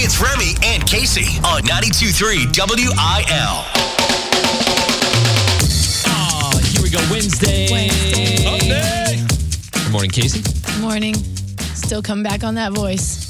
[0.00, 2.94] It's Remy and Kasey on 92.3 WIL.
[6.06, 7.00] Oh, ah, here we go.
[7.10, 7.66] Wednesday.
[7.68, 9.16] Wednesday.
[9.72, 10.44] Good morning, Kasey.
[10.64, 11.14] Good morning.
[11.74, 13.27] Still come back on that voice.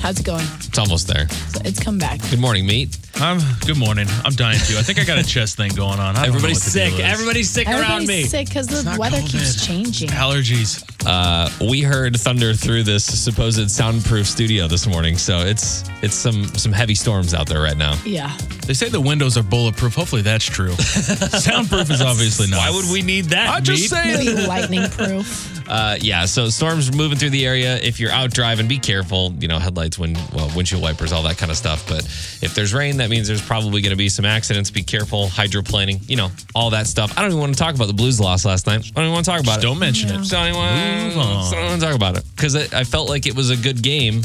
[0.00, 0.44] How's it going?
[0.56, 1.28] It's almost there.
[1.28, 2.20] So it's come back.
[2.30, 2.96] Good morning, meat.
[3.16, 4.06] I'm good morning.
[4.24, 4.78] I'm dying too.
[4.78, 6.16] I think I got a chest thing going on.
[6.16, 6.90] I don't know Everybody's what the sick.
[6.96, 7.12] deal is.
[7.12, 8.22] Everybody's sick around Everybody's me.
[8.24, 9.30] sick because the not weather COVID.
[9.30, 10.08] keeps changing.
[10.08, 10.82] allergies.
[11.06, 16.44] Uh, we heard thunder through this supposed soundproof studio this morning, so it's it's some
[16.56, 17.94] some heavy storms out there right now.
[18.06, 18.34] Yeah.
[18.66, 19.94] They say the windows are bulletproof.
[19.94, 20.72] Hopefully that's true.
[20.76, 22.58] Soundproof is obviously not.
[22.58, 23.50] Why would we need that?
[23.50, 23.88] I just meat?
[23.90, 24.24] saying.
[24.34, 25.59] Maybe lightning proof.
[25.70, 27.76] Uh, yeah, so storms moving through the area.
[27.76, 29.32] If you're out driving, be careful.
[29.38, 31.86] You know, headlights, wind, well, windshield wipers, all that kind of stuff.
[31.88, 32.02] But
[32.42, 34.68] if there's rain, that means there's probably going to be some accidents.
[34.72, 35.28] Be careful.
[35.28, 37.16] Hydroplaning, you know, all that stuff.
[37.16, 38.84] I don't even want to talk about the Blues loss last night.
[38.84, 39.68] I don't even want to talk about Just it.
[39.68, 40.14] don't mention No.
[40.16, 40.18] it.
[40.18, 40.74] Just don't even want,
[41.04, 41.52] Move on.
[41.52, 43.80] don't want to talk about it because I, I felt like it was a good
[43.80, 44.22] game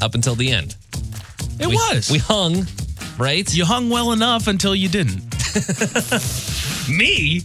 [0.00, 0.74] up until the end.
[1.60, 2.10] It We- was.
[2.10, 2.66] We hung,
[3.18, 3.46] right?
[3.54, 5.20] you hung well enough until you didn't.
[6.88, 7.42] Me?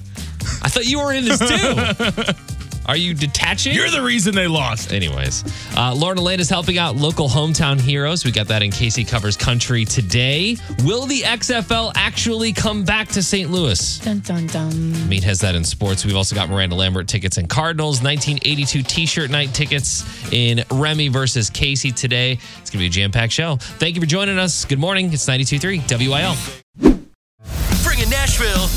[0.64, 2.34] I thought you were in this too.
[2.86, 3.74] Are you detaching?
[3.74, 4.92] You're the reason they lost.
[4.92, 5.44] Anyways,
[5.78, 8.26] uh, Lauren Alaina is helping out local hometown heroes.
[8.26, 10.58] We got that in Kasey Covers Country today.
[10.84, 13.52] Will the XFL actually come back to St.
[13.52, 14.00] Louis?
[14.00, 15.10] Dun dun dun.
[15.10, 16.06] Meat has that in sports.
[16.06, 21.10] We've also got Miranda Lambert tickets in Cardinals, 1982 t shirt night tickets in Remy
[21.10, 22.34] versus Kasey today.
[22.34, 23.58] It's going to be a jam packed show.
[23.58, 24.66] Thank you for joining us.
[24.66, 25.12] Good morning.
[25.14, 26.61] It's 92.3 WIL.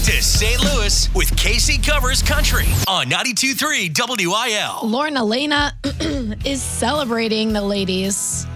[0.04, 0.62] Bringing Nashville to St.
[0.62, 4.88] Louis with Kasey Covers Country on 92.3 WIL.
[4.88, 5.72] Lauren Alaina
[6.44, 8.46] is celebrating the ladies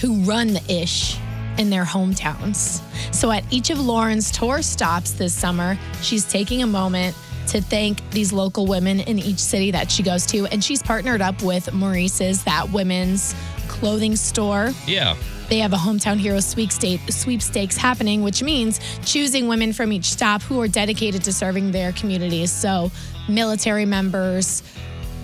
[0.00, 1.18] who run the ish
[1.58, 2.82] in their hometowns.
[3.14, 7.16] So at each of Lauren's tour stops this summer, she's taking a moment
[7.48, 10.46] to thank these local women in each city that she goes to.
[10.46, 13.34] And she's partnered up with Maurice's, that women's
[13.68, 14.72] clothing store.
[14.86, 15.16] Yeah.
[15.50, 20.42] They have a hometown hero sweepstake, sweepstakes happening, which means choosing women from each stop
[20.42, 22.52] who are dedicated to serving their communities.
[22.52, 22.92] So,
[23.28, 24.62] military members,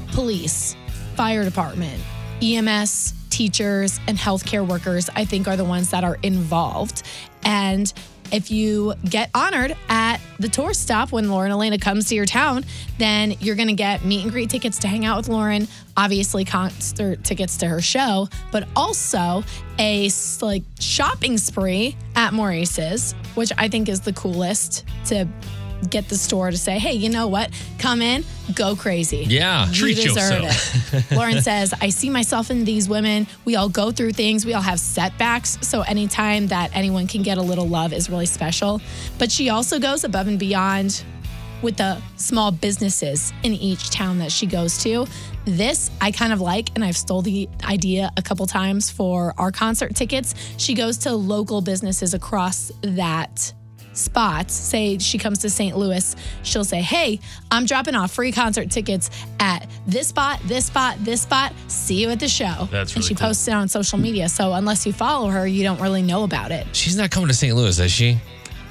[0.08, 0.74] police,
[1.14, 2.02] fire department,
[2.42, 7.04] EMS, teachers, and healthcare workers, I think, are the ones that are involved.
[7.44, 7.92] And
[8.32, 12.64] if you get honored at the tour stop when Lauren Alaina comes to your town,
[12.98, 16.44] then you're going to get meet and greet tickets to hang out with Lauren, obviously
[16.44, 19.42] concert tickets to her show, but also
[19.78, 20.10] a
[20.40, 25.26] like shopping spree at Maurice's, which I think is the coolest to
[25.90, 27.50] get the store to say, hey, you know what?
[27.78, 29.24] Come in, go crazy.
[29.28, 29.66] Yeah.
[29.68, 30.94] You Treat deserve yourself.
[30.94, 31.10] it.
[31.16, 33.26] Lauren says, I see myself in these women.
[33.44, 35.58] We all go through things, we all have setbacks.
[35.62, 38.80] So anytime that anyone can get a little love is really special.
[39.18, 41.04] But she also goes above and beyond
[41.62, 45.06] with the small businesses in each town that she goes to.
[45.46, 49.50] This I kind of like, and I've stole the idea a couple times for our
[49.52, 50.34] concert tickets.
[50.58, 53.52] She goes to local businesses across that
[53.96, 54.54] spots.
[54.54, 55.76] Say she comes to St.
[55.76, 57.20] Louis, she'll say, Hey,
[57.50, 61.52] I'm dropping off free concert tickets at this spot, this spot, this spot.
[61.68, 62.68] See you at the show.
[62.70, 63.28] That's really and she cool.
[63.28, 64.28] posts it on social media.
[64.28, 66.66] So unless you follow her, you don't really know about it.
[66.74, 67.54] She's not coming to St.
[67.54, 68.18] Louis, is she?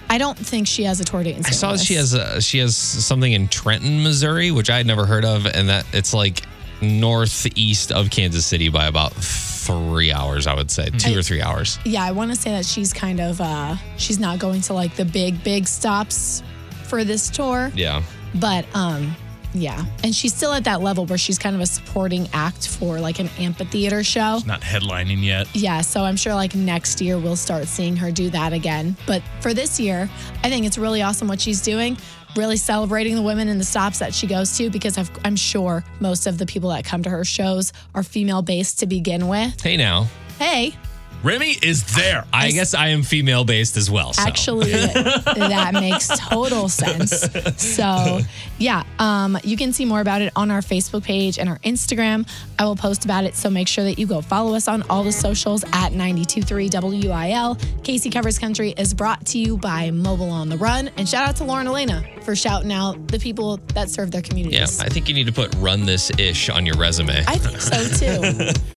[0.08, 1.46] I don't think she has a tour date in St.
[1.46, 1.58] Louis.
[1.58, 1.84] I saw Louis.
[1.84, 5.48] she has a, she has something in Trenton, Missouri, which I had never heard of,
[5.48, 6.44] and that it's like
[6.82, 11.80] northeast of Kansas City by about three hours, I would say, two or three hours.
[11.86, 14.96] Yeah, I want to say that she's kind of uh she's not going to like
[14.96, 16.44] the big big stops
[16.84, 18.04] for this tour, Yeah.
[18.36, 19.16] but um
[19.54, 23.00] yeah, and she's still at that level where she's kind of a supporting act for
[23.00, 24.40] like an amphitheater show.
[24.46, 25.48] Not headlining yet.
[25.56, 28.98] Yeah, so I'm sure like next year we'll start seeing her do that again.
[29.08, 30.10] But for this year,
[30.44, 31.98] I think it's really awesome what she's doing,
[32.36, 35.84] really celebrating the women in the stops that she goes to because I've, I'm sure
[36.00, 39.62] most of the people that come to her shows are female based to begin with.
[39.62, 40.08] Hey, now,
[40.38, 40.76] Hey,
[41.26, 42.24] Remy is there.
[42.32, 44.14] I guess I am female based as well.
[44.14, 44.22] So.
[44.22, 47.22] Actually, that makes total sense.
[47.58, 48.20] So,
[48.60, 52.30] yeah, um, you can see more about it on our Facebook page and our Instagram.
[52.60, 55.04] I will post about it, so make sure that you go follow us on all
[55.04, 57.56] the socials at 923 WIL.
[57.56, 60.90] Kasey Covers Country is brought to you by Mobile on the Run.
[60.96, 64.78] And shout out to Lauren Alaina for shouting out the people that serve their communities.
[64.78, 64.86] Yeah.
[64.86, 67.24] I think you need to put run this ish on your resume.
[67.28, 68.62] I think so too.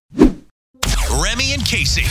[1.71, 2.05] Remy and Kasey.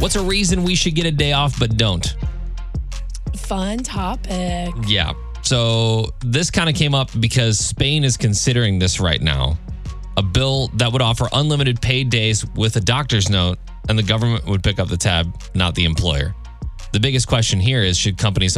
[0.00, 2.14] What's a reason we should get a day off but don't?
[3.36, 4.74] Fun topic.
[4.86, 5.12] Yeah.
[5.42, 9.58] So this kind of came up because Spain is considering this right now.
[10.16, 13.58] A bill that would offer unlimited paid days with a doctor's note,
[13.88, 16.34] and the government would pick up the tab, not the employer.
[16.92, 18.56] The biggest question here is should companies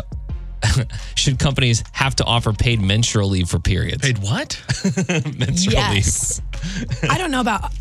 [1.15, 4.03] should companies have to offer paid menstrual leave for periods?
[4.03, 4.61] Paid what?
[5.39, 6.41] menstrual Yes.
[7.11, 7.73] I don't know about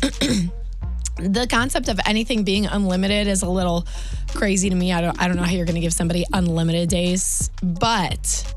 [1.18, 3.86] the concept of anything being unlimited is a little
[4.34, 4.92] crazy to me.
[4.92, 8.54] I don't I don't know how you're going to give somebody unlimited days, but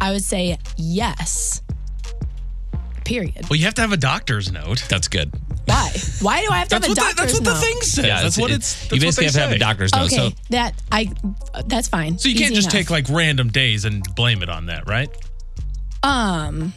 [0.00, 1.62] I would say yes.
[3.04, 3.48] Period.
[3.48, 4.84] Well, you have to have a doctor's note.
[4.88, 5.32] That's good.
[5.64, 5.90] Why?
[6.20, 7.60] Why do I have to have a what, the, doctor's that's what the note?
[7.60, 8.02] thing says.
[8.04, 8.80] that's what it's.
[8.88, 9.58] That's you what basically they have to have a say.
[9.58, 10.04] doctor's note.
[10.06, 11.10] Okay, So that I
[11.66, 12.18] that's fine.
[12.18, 12.72] So you can't just enough.
[12.72, 15.08] take like random days and blame it on that, right?
[16.02, 16.72] um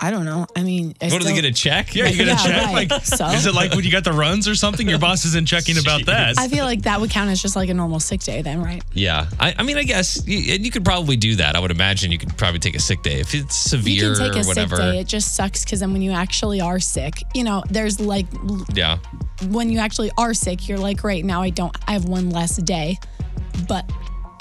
[0.00, 0.46] I don't know.
[0.56, 1.94] I mean, I what are they still- going to check?
[1.94, 2.66] Yeah, you gotta Yeah, check.
[2.74, 2.90] right.
[2.90, 3.26] Like, So?
[3.28, 4.88] is it like when you got the runs or something?
[4.88, 6.34] Your boss isn't checking about that.
[6.38, 8.82] I feel like that would count as just like a normal sick day then, right?
[8.92, 9.26] Yeah.
[9.38, 11.54] I, I mean, I guess you, and you could probably do that.
[11.56, 14.28] I would imagine you could probably take a sick day if it's You severe can
[14.32, 14.76] take a or whatever.
[14.76, 14.98] sick day.
[15.00, 18.26] It just sucks because then when you actually are sick, you know, there's like
[18.74, 18.98] Yeah.
[19.48, 22.56] when you actually are sick, you're like, great, now I don't, I have one less
[22.56, 22.98] day.
[23.68, 23.88] But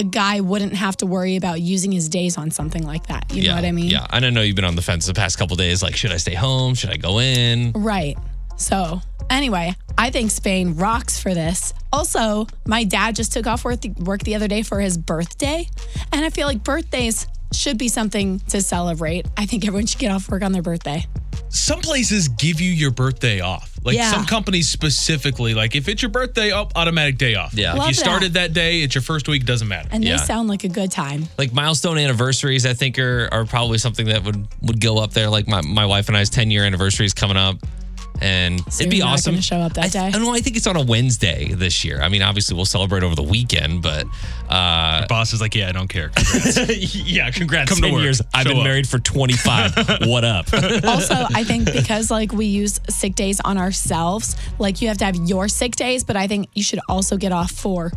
[0.04, 3.34] a guy wouldn't have to worry about using his days on something like that.
[3.34, 3.52] You yeah.
[3.52, 3.86] know what I mean?
[3.86, 4.06] Yeah.
[4.12, 5.82] And I know you've been on the fence the past couple days.
[5.82, 6.74] Like, should I stay home?
[6.76, 7.72] Should I go in?
[7.74, 8.18] Right.
[8.58, 11.74] So, anyway, I think Spain rocks for this.
[11.94, 15.68] Also, my dad just took off work the, work the other day for his birthday.
[16.12, 19.26] And I feel like birthdays should be something to celebrate.
[19.38, 21.06] I think everyone should get off work on their birthday.
[21.50, 23.73] some places give you your birthday off.
[23.84, 24.12] Like Yeah.
[24.12, 27.54] some companies specifically, like if it's your birthday, oh, automatic day off.
[27.54, 27.74] Yeah.
[27.74, 28.00] If Love you that.
[28.00, 29.90] started that day, it's your first week, doesn't matter.
[29.92, 30.18] And Yeah.
[30.18, 31.28] they sound like a good time.
[31.38, 35.30] Like milestone anniversaries, I think are, are probably something that would would go up there.
[35.30, 37.58] Like my, my wife and I's 10 year anniversary is coming up.
[38.24, 39.34] And it'd be not awesome.
[39.34, 40.08] gonna show up that I, th- day?
[40.08, 40.34] I don't know.
[40.34, 42.02] I think it's on a Wednesday this year.
[42.02, 44.06] I mean, obviously we'll celebrate over the weekend, but
[44.50, 46.10] uh, boss is like, yeah, I don't care.
[46.16, 46.96] Congrats.
[46.96, 47.70] yeah, congrats.
[47.70, 48.02] Come to 10 work.
[48.02, 48.22] years.
[48.34, 48.64] I've Show been up.
[48.64, 49.76] married for 25.
[50.08, 50.46] what up?
[50.86, 55.06] also, I think because like we use sick days on ourselves, like you have to
[55.06, 57.92] have your sick days, but I think you should also get off for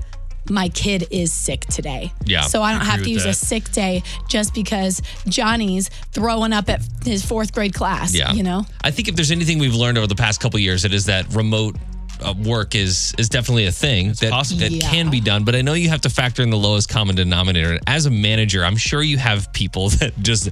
[0.50, 2.12] my kid is sick today.
[2.24, 5.88] Yeah, So I don't agree have to with use a sick day just because Johnny's
[6.12, 8.14] throwing up at his fourth grade class.
[8.14, 8.32] Yeah.
[8.32, 8.64] You know?
[8.82, 11.32] I think if there's anything we've learned over the past couple years, it is that
[11.34, 11.76] remote
[12.24, 14.60] uh, work is is definitely a thing that possible.
[14.60, 14.88] that Yeah.
[14.90, 15.44] can be done.
[15.44, 17.78] But I know you have to factor in the lowest common denominator.
[17.86, 20.48] As a manager, I'm sure you have people that just.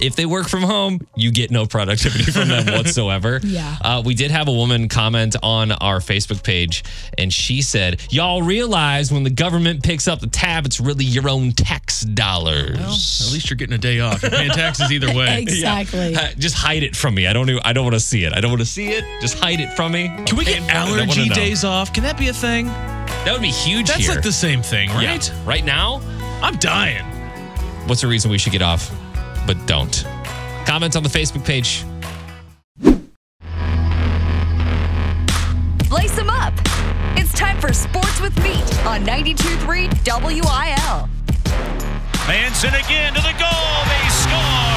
[0.00, 3.40] If they work from home, you get no productivity from them whatsoever.
[3.42, 3.76] Yeah.
[3.80, 6.84] Uh, we did have a woman comment on our Facebook page,
[7.16, 11.28] and she said, "Y'all realize when the government picks up the tab, it's really your
[11.28, 14.22] own tax dollars." At least you're getting a day off.
[14.22, 15.42] You're paying taxes either way.
[15.54, 16.14] Exactly.
[16.16, 17.26] Uh, Just hide it from me.
[17.26, 17.48] I don't.
[17.48, 18.32] Even, I don't want to see it.
[18.36, 19.04] I don't want to see it.
[19.20, 20.08] Just hide it from me.
[20.26, 20.74] Can we get I'm paying for it.
[20.74, 21.92] I wanna allergy days off?
[21.92, 22.66] Can that be a thing?
[22.66, 24.14] That would be huge That's here.
[24.14, 25.06] like the same thing, Yeah.
[25.06, 25.32] right?
[25.46, 26.00] Right now,
[26.42, 27.04] I'm dying.
[27.86, 28.90] what's the reason we should get off,
[29.46, 30.04] but don't?
[30.66, 31.84] Comment on the Facebook page.
[35.90, 36.54] Lace them up.
[37.16, 41.08] It's time for Sports with Meat on 92.3 WIL.
[42.26, 43.74] Manson again to the goal.
[43.84, 44.74] They score.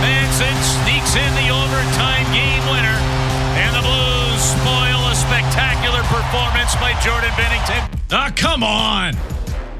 [0.00, 2.98] Manson sneaks in the overtime game winner.
[3.58, 7.98] And the Blues spoil a spectacular performance by Jordan Binnington.
[8.12, 9.16] Ah, come on.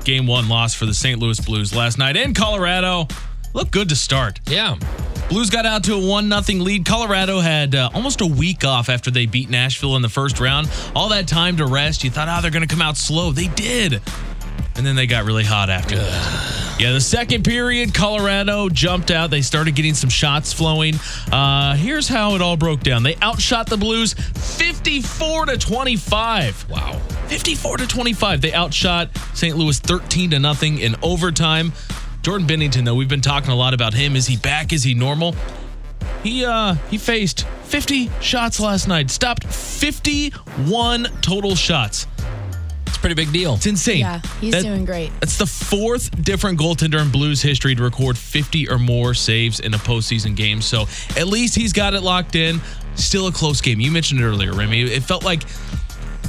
[0.05, 1.19] Game one loss for the St.
[1.19, 3.09] Louis Blues last night in Colorado.
[3.55, 4.41] Looked good to start.
[4.49, 4.77] Yeah.
[5.29, 6.85] Blues got out to a 1 0 lead.
[6.85, 10.69] Colorado had uh, almost a week off after they beat Nashville in the first round.
[10.95, 12.05] All that time to rest.
[12.05, 13.31] You thought, oh, they're going to come out slow.
[13.31, 14.03] They did.
[14.77, 16.77] And then they got really hot after that.
[16.81, 19.31] Yeah, the second period, Colorado jumped out.
[19.31, 20.97] They started getting some shots flowing.
[21.31, 23.05] Uh, here's how it all broke down.
[23.05, 26.69] They outshot the Blues 54 to 25.
[26.69, 26.99] Wow.
[27.29, 28.41] 54 to 25.
[28.41, 29.57] They outshot St.
[29.57, 31.73] Louis 13 to nothing in overtime.
[32.25, 34.17] Jordan Binnington, though, we've been talking a lot about him.
[34.17, 34.73] Is he back?
[34.73, 35.35] Is he normal?
[36.23, 39.11] He uh he faced 50 shots last night.
[39.11, 42.07] Stopped 51 total shots.
[42.87, 43.57] It's a pretty big deal.
[43.57, 43.99] It's insane.
[44.01, 45.13] Yeah, he's That- doing great.
[45.21, 49.75] That's the fourth different goaltender in Blues history to record 50 or more saves in
[49.75, 50.63] a postseason game.
[50.63, 50.89] So
[51.19, 52.59] at least he's got it locked in.
[52.95, 53.81] Still a close game.
[53.81, 54.81] You mentioned it earlier, Remy.
[54.85, 55.43] It felt like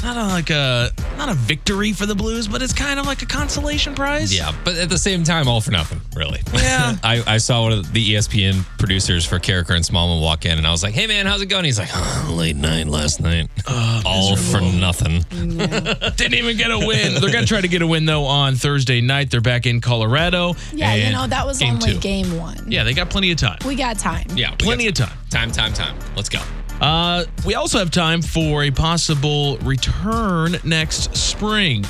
[0.04, 3.22] not a, like a not a victory for the Blues, but it's kind of like
[3.22, 4.36] a consolation prize.
[4.36, 6.42] Yeah, but at the same time, all for nothing, really.
[6.54, 6.96] Yeah.
[7.04, 10.66] I, I saw one of the ESPN producers for Carricker and Smallman walk in, and
[10.68, 13.50] I was like, "Hey, man, how's it going?" He's like, oh, "Late night last night,
[13.68, 17.20] oh, all for nothing." Didn't even get a win.
[17.22, 19.32] They're gonna try to get a win though on Thursday night.
[19.32, 20.56] They're back in Colorado.
[20.74, 22.00] Yeah, you know, that was game only two.
[22.00, 22.72] game one.
[22.72, 23.60] Yeah, they got plenty of time.
[23.66, 24.26] We got time.
[24.36, 25.18] Yeah, Plenty got of time.
[25.30, 25.98] Time, time, time.
[26.16, 26.40] Let's go.
[26.82, 31.86] Uh, we also have time for a possible return next spring.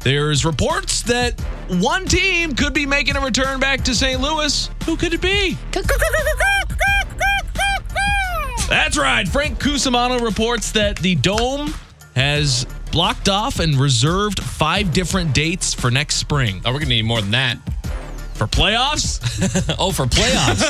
[0.00, 4.20] There's reports that one team could be making a return back to St.
[4.20, 4.68] Louis.
[4.84, 5.56] Who could it be?
[8.68, 9.26] That's right.
[9.28, 11.72] Frank Cusimano reports that the Dome
[12.14, 16.62] has blocked off and reserved five different dates for next spring.
[16.64, 17.58] Oh, we're gonna need more than that.
[18.34, 19.20] For playoffs,
[19.78, 20.64] Oh, for playoffs.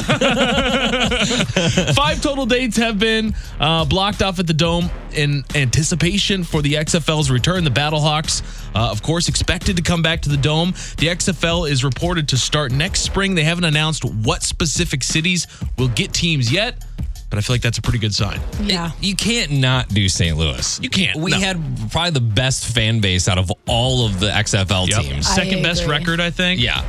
[1.94, 6.75] five total dates have been uh, blocked off at the Dome in anticipation for the
[6.75, 7.64] XFL's return.
[7.64, 8.42] The Battlehawks,
[8.75, 10.73] uh, of course, expected to come back to the Dome.
[10.99, 13.35] The XFL is reported to start next spring.
[13.35, 15.47] They haven't announced what specific cities
[15.78, 16.85] will get teams yet,
[17.30, 18.40] but I feel like that's a pretty good sign.
[18.62, 18.90] Yeah.
[19.00, 20.37] you can't not do St.
[20.37, 20.80] Louis.
[20.83, 21.38] You can't, We no.
[21.40, 25.00] had probably the best fan base out of all of the XFL Yep.
[25.02, 25.26] teams.
[25.26, 25.97] Second best agree.
[25.97, 26.61] record, I think.
[26.61, 26.85] Yeah.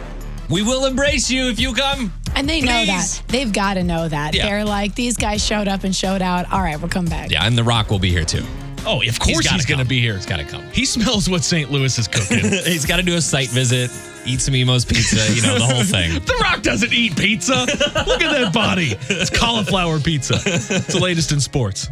[0.50, 2.14] We will embrace you if you come.
[2.36, 3.20] And they know Please.
[3.20, 3.28] that.
[3.30, 4.36] They've got to know that.
[4.36, 4.48] Yeah.
[4.48, 6.52] They're like, these guys showed up and showed out.
[6.52, 7.32] All right, we'll come back.
[7.32, 8.44] Yeah, and The Rock will be here too.
[8.88, 10.14] Oh, of course he's, gotta going to be here.
[10.14, 10.64] He's got to come.
[10.72, 11.72] He smells what St.
[11.72, 12.38] Louis is cooking.
[12.66, 13.90] He's got to do a site visit,
[14.28, 16.22] eat some Imo's pizza, you know, the whole thing.
[16.26, 17.66] The Rock doesn't eat pizza.
[18.06, 18.96] Look at that body.
[19.10, 20.36] It's cauliflower pizza.
[20.46, 21.90] It's the latest in sports.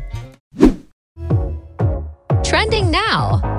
[2.44, 3.53] Trending now.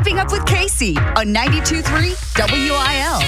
[0.00, 1.84] It's Keeping Up with Kasey on 92.3
[2.38, 3.20] WIL.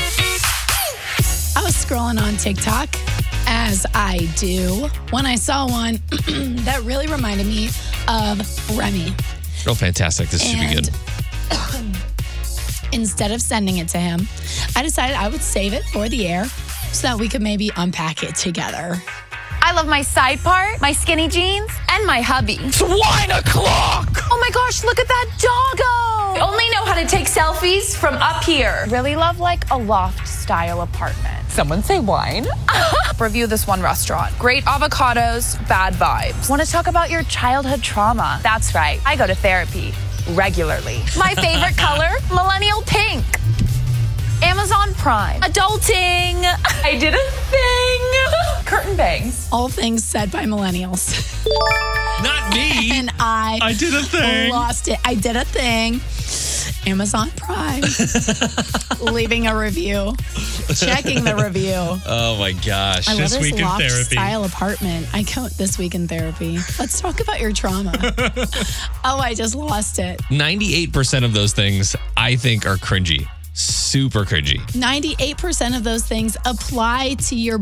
[1.54, 2.96] I was scrolling on TikTok,
[3.46, 5.96] as I do, when I saw one
[6.64, 7.68] that really reminded me
[8.08, 9.14] of Remy.
[9.66, 10.30] Real fantastic.
[10.30, 10.88] This should be good.
[12.94, 14.26] instead of sending it to him,
[14.74, 18.22] I decided I would save it for the air so that we could maybe unpack
[18.22, 18.96] it together.
[19.60, 22.56] I love my side part, my skinny jeans, and my hubby.
[22.60, 24.08] It's wine o'clock.
[24.30, 26.21] Oh my gosh, look at that doggo!
[26.42, 28.84] I only know how to take selfies from up here.
[28.88, 31.48] Really love like a loft style apartment.
[31.48, 32.48] Someone say wine.
[33.20, 34.36] Review this one restaurant.
[34.40, 36.50] Great avocados, bad vibes.
[36.50, 38.40] Want to talk about your childhood trauma?
[38.42, 39.00] That's right.
[39.06, 39.94] I go to therapy
[40.30, 40.98] regularly.
[41.16, 43.24] My favorite color, millennial pink.
[44.42, 45.40] Amazon Prime.
[45.42, 46.42] Adulting.
[46.82, 48.38] I did a thing.
[48.64, 49.48] Curtain bangs.
[49.52, 51.12] All things said by millennials.
[52.22, 52.90] Not me.
[52.92, 54.50] and I, I did a thing.
[54.50, 54.98] lost it.
[55.04, 56.00] I did a thing.
[56.86, 57.82] Amazon Prime.
[59.12, 60.14] Leaving a review.
[60.76, 61.74] Checking the review.
[62.06, 63.08] Oh my gosh.
[63.08, 64.14] I love This this week in therapy.
[64.16, 65.06] style apartment.
[65.12, 66.58] I count this week in therapy.
[66.78, 67.92] Let's talk about your trauma.
[69.04, 70.20] oh, I just lost it.
[70.24, 73.28] 98% of those things I think are cringy.
[73.54, 74.60] Super cringy.
[74.72, 77.58] 98% of those things apply to your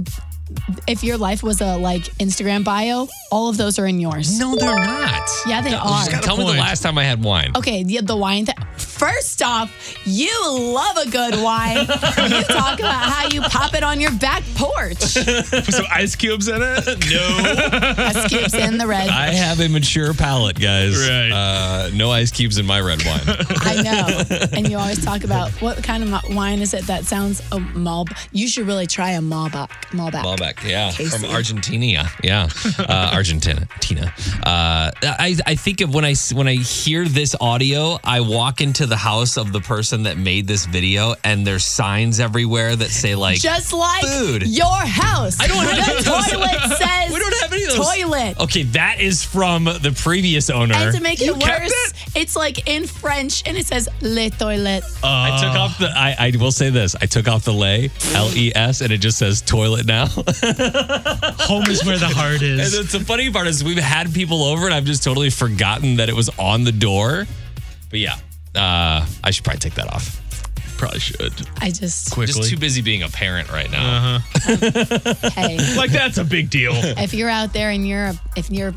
[0.86, 4.38] if your life was a like Instagram bio, all of those are in yours.
[4.38, 5.28] No, they're not.
[5.46, 6.04] Yeah, they are.
[6.22, 7.52] Tell me the last time I had wine.
[7.56, 8.46] Okay, the, the wine.
[8.46, 8.56] Th-
[9.00, 11.78] First off, you love a good wine.
[11.86, 15.14] you talk about how you pop it on your back porch.
[15.14, 16.86] Put some ice cubes in it?
[17.10, 18.02] No.
[18.04, 19.08] Ice cubes in the red.
[19.08, 20.96] I have a mature palate, guys.
[20.98, 21.30] Right.
[21.32, 23.22] Uh, no ice cubes in my red wine.
[23.62, 24.48] I know.
[24.52, 28.04] And you always talk about what kind of wine is it that sounds a mal.
[28.32, 29.68] You should really try a Malbec.
[29.92, 30.22] Malbec.
[30.22, 31.10] Malbec, yeah, Kasey.
[31.10, 34.12] from Argentina, yeah, uh, Argentina, Tina.
[34.42, 38.60] Uh, I I think of when I s- when I hear this audio, I walk
[38.60, 42.90] into the house of the person that made this video, and there's signs everywhere that
[42.90, 44.42] say like, Just like Food.
[44.46, 45.40] your house.
[45.40, 46.30] I don't have the any of those.
[46.30, 47.94] toilet says We don't have any of those.
[47.96, 48.40] toilet.
[48.40, 50.74] okay, that is from the previous owner.
[50.74, 52.16] And to make it You kept worse, it?
[52.16, 54.84] it's like in French and it says le toilet.
[55.02, 55.88] I took off the.
[55.96, 56.94] I, I will say this.
[57.00, 60.06] I took off the lay, L E S, and it just says toilet now.
[61.46, 62.74] Home is where the heart is.
[62.74, 65.96] And it's the funny part is we've had people over and I've just totally forgotten
[65.96, 67.26] that it was on the door.
[67.88, 68.16] But yeah,
[68.54, 70.20] uh, I should probably take that off.
[70.76, 71.32] Probably should.
[71.60, 72.32] I just, Quickly.
[72.32, 74.16] Just too busy being a parent right now.
[74.16, 75.30] Uh-huh.
[75.30, 76.72] hey, like, that's a big deal.
[76.74, 78.72] if you're out there and you're, if you're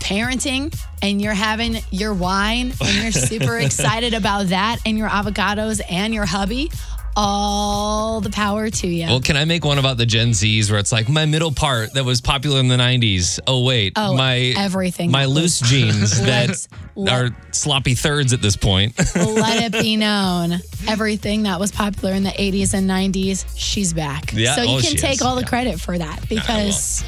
[0.00, 5.80] parenting and you're having your wine and you're super excited about that and your avocados
[5.88, 6.70] and your hubby,
[7.16, 9.06] all the power to you.
[9.06, 11.94] Well, can I make one about the Gen Zs where it's like my middle part
[11.94, 13.40] that was popular in the 90s?
[13.46, 13.94] Oh, wait.
[13.96, 16.68] Oh, my everything My loose jeans that Let's-
[17.10, 18.94] are sloppy thirds at this point.
[19.16, 20.60] Let it be known.
[20.86, 24.32] Everything that was popular in the 80s and 90s, she's back.
[24.32, 25.22] Yeah, So you oh, can take is.
[25.22, 25.46] all the Yeah.
[25.48, 27.02] credit for that because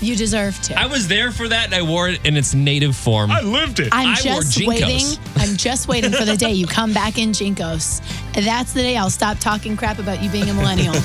[0.00, 0.78] you deserve to.
[0.78, 3.30] I was there for that and I wore it in its native form.
[3.30, 3.88] I lived it.
[3.92, 4.66] I'm I wore just JNCOs.
[4.66, 5.06] waiting.
[5.36, 8.00] I'm just waiting for the day you come back in JNCOs.
[8.44, 10.94] That's the day I'll stop talking crap about you being a millennial.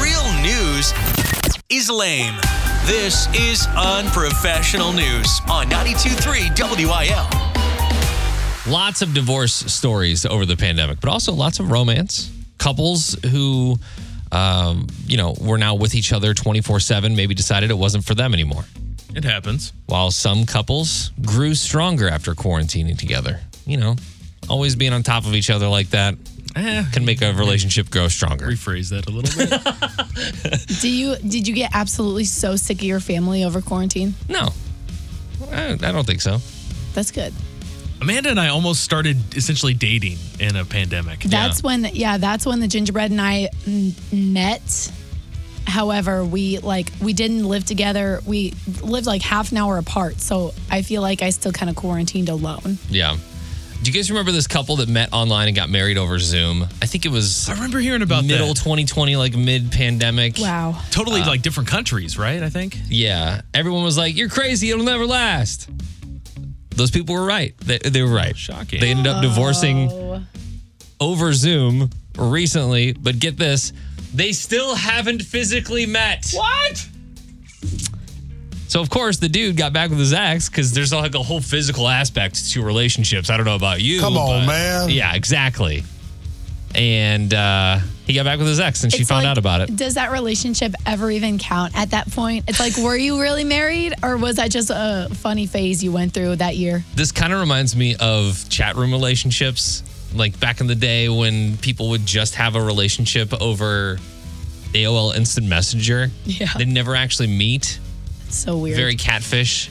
[0.00, 0.92] Real news
[1.68, 2.34] is lame.
[2.86, 8.72] This is unprofessional news on 92.3 WIL.
[8.72, 12.30] lots of divorce stories over the pandemic, but also lots of romance.
[12.58, 13.76] Couples who,
[14.34, 18.14] um, you know, were now with each other 24 7, maybe decided it wasn't for
[18.14, 18.64] them anymore.
[19.14, 19.72] It happens.
[19.86, 23.40] While some couples grew stronger after quarantining together.
[23.66, 23.96] You know,
[24.50, 26.16] always being on top of each other like that
[26.56, 28.46] Eh, can make a relationship grow stronger.
[28.46, 30.80] rephrase that a little bit.
[30.80, 34.14] Do you did you get absolutely so sick of your family over quarantine?
[34.28, 34.50] No,
[35.50, 36.38] I, I don't think so.
[36.92, 37.32] That's good.
[38.04, 41.20] Amanda and I almost started essentially dating in a pandemic.
[41.20, 44.90] That's when, yeah, that's when the gingerbread and I m- met.
[45.66, 48.20] However, we like we didn't live together.
[48.26, 50.20] We lived like half an hour apart.
[50.20, 52.76] So I feel like I still kind of quarantined alone.
[52.90, 53.16] Yeah.
[53.82, 56.62] Do you guys remember this couple that met online and got married over Zoom?
[56.82, 58.56] I think it was I remember hearing about middle that.
[58.56, 60.38] 2020, like mid pandemic.
[60.38, 60.78] Wow.
[60.90, 62.42] Totally Uh, like different countries, right?
[62.42, 62.78] I think.
[62.88, 63.40] Yeah.
[63.54, 64.70] Everyone was like, you're crazy.
[64.70, 65.68] It'll never last.
[66.76, 67.56] Those people were right.
[67.58, 68.36] They, they were right.
[68.36, 68.80] Shocking.
[68.80, 70.22] They ended up divorcing Oh.
[71.00, 73.72] over Zoom recently, but get this,
[74.14, 76.30] they still haven't physically met.
[76.32, 76.88] What?
[78.68, 81.40] So of course the dude got back with his ex because there's like a whole
[81.40, 83.30] physical aspect to relationships.
[83.30, 84.00] I don't know about you.
[84.00, 84.90] Come on, but- man.
[84.90, 85.84] Yeah, exactly.
[86.74, 89.60] And uh, he got back with his ex, and she It's found like, out about
[89.62, 89.74] it.
[89.76, 92.44] Does that relationship ever even count at that point?
[92.48, 96.12] It's like, were you really married or was that just a funny phase you went
[96.12, 96.84] through that year?
[96.94, 99.82] This kind of reminds me of chat room relationships,
[100.14, 103.98] like back in the day when people would just have a relationship over
[104.74, 106.10] AOL Instant Messenger.
[106.24, 106.48] Yeah.
[106.58, 107.78] They'd never actually meet.
[108.26, 108.76] It's so weird.
[108.76, 109.70] Very catfish.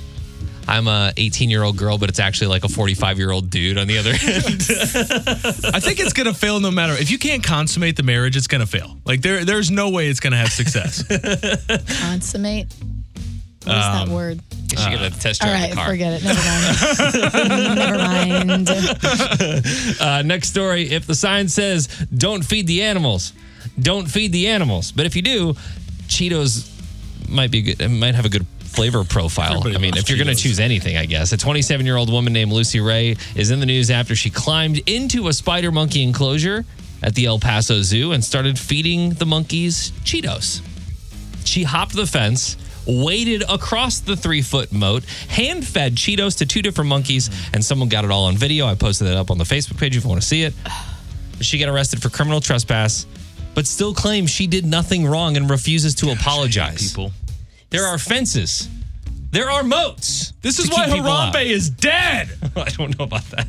[0.68, 3.78] I'm a 18 year old girl, but it's actually like a 45 year old dude
[3.78, 5.76] on the other end.
[5.76, 6.94] I think it's gonna fail no matter.
[6.94, 8.98] If you can't consummate the marriage, it's gonna fail.
[9.06, 11.04] Like there, there's no way it's gonna have success.
[12.02, 12.68] Consummate.
[13.66, 14.42] What is that word?
[14.72, 15.88] You should get a test drive right, the car.
[15.88, 16.24] forget it.
[17.76, 18.48] Never mind.
[18.68, 20.02] Never mind.
[20.02, 20.92] Uh, next story.
[20.92, 23.32] If the sign says "Don't feed the animals,"
[23.80, 24.92] don't feed the animals.
[24.92, 25.54] But if you do,
[26.08, 26.70] Cheetos
[27.30, 27.82] might be good.
[27.82, 29.58] It might have a good flavor profile.
[29.58, 31.32] Everybody I mean, if you're going to choose anything, I guess.
[31.32, 34.82] A 27 year old woman named Lucy Ray is in the news after she climbed
[34.90, 36.66] into a spider monkey enclosure
[37.02, 40.62] at the El Paso Zoo and started feeding the monkeys Cheetos.
[41.46, 46.62] She hopped the fence, waded across the three foot moat, hand fed Cheetos to two
[46.62, 48.66] different monkeys, and someone got it all on video.
[48.66, 50.54] I posted that up on the Facebook page if you want to see it.
[51.42, 53.06] She got arrested for criminal trespass,
[53.54, 56.90] but still claims she did nothing wrong and refuses to apologize.
[56.92, 57.12] People.
[57.74, 58.70] There are fences,
[59.32, 60.32] there are moats.
[60.44, 61.34] This is why keep out.
[61.34, 62.30] Harambe is dead.
[62.56, 63.48] I don't know about that.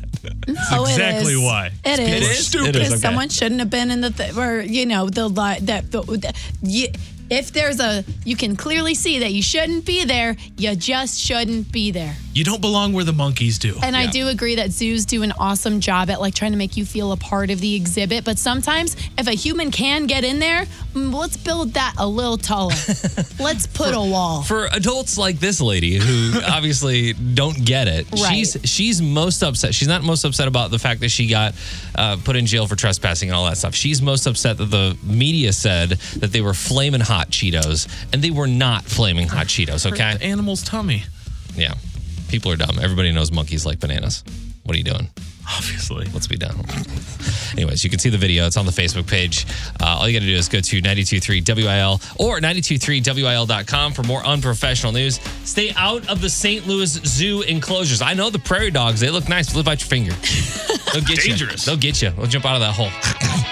[0.71, 1.39] Oh, it exactly is.
[1.39, 1.67] why.
[1.85, 2.29] It People is.
[2.29, 2.69] are stupid.
[2.69, 3.01] It is, Because okay.
[3.01, 6.33] someone shouldn't have been in the, th- or, you know, the, li- that, the, the
[6.63, 6.87] you,
[7.29, 11.71] if there's a, you can clearly see that you shouldn't be there, you just shouldn't
[11.71, 12.15] be there.
[12.33, 13.77] You don't belong where the monkeys do.
[13.81, 16.75] And I do agree that zoos do an awesome job at like trying to make
[16.75, 18.25] you feel a part of the exhibit.
[18.25, 22.35] But sometimes, if a human can get in there, mm, let's build that a little
[22.37, 22.73] taller.
[23.39, 24.43] let's put a wall.
[24.43, 28.35] for adults like this lady who obviously don't get it Right.
[28.35, 31.53] she's she's most upset she's not most upset about the fact that she got
[31.95, 34.97] uh, put in jail for trespassing and all that stuff she's most upset that the
[35.03, 39.85] media said that they were flaming hot cheetos and they were not flaming hot cheetos
[39.91, 41.03] okay The animal's tummy.
[41.55, 41.73] yeah
[42.29, 44.23] people are dumb everybody knows monkeys like bananas
[44.63, 45.07] what are you doing
[45.47, 46.07] Obviously.
[46.11, 46.55] Let's be done.
[47.53, 48.47] Anyways, you can see the video.
[48.47, 49.45] It's on the Facebook page.
[49.79, 54.25] Uh, all you got to do is go to 923 WIL or 923WIL.com for more
[54.25, 55.19] unprofessional news.
[55.47, 56.65] Stay out of the St.
[56.65, 58.01] Louis Zoo enclosures.
[58.01, 59.55] I know the prairie dogs, they look nice.
[59.55, 60.13] Live out your finger.
[60.93, 61.67] They'll get Dangerous.
[61.67, 61.71] you.
[61.71, 62.09] They'll get you.
[62.09, 63.51] They'll jump out of that hole.